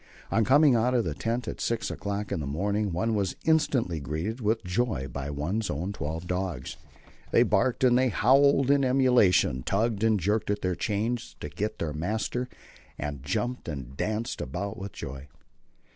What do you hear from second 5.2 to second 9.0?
one's own twelve dogs. They barked and howled in